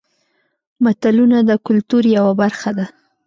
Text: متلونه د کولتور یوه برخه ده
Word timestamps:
متلونه 0.83 1.37
د 1.49 1.51
کولتور 1.65 2.03
یوه 2.17 2.33
برخه 2.41 2.69
ده 2.77 2.85